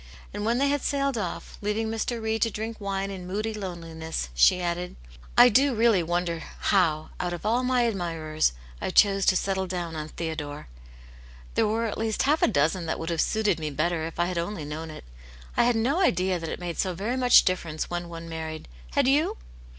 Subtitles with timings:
[0.33, 2.19] And when they had sailed off, leaving Mr.
[2.19, 4.95] Reed to drink wine in /woody loneliness, she added,
[5.37, 6.39] "I do really wonder.
[6.39, 8.53] how, out of all my admirers,!
[8.81, 9.59] c\tf>^^ Vji ^^vAs; ^'^^nxji Aunt Janets Hero.
[9.93, 10.67] 165 on Theodore.
[11.53, 14.25] There were at least half a dozen that would have suited me better, if I
[14.25, 15.03] had only known It.
[15.55, 19.07] I had no idea that it made 30 very much difTerence when one married; had
[19.07, 19.37] you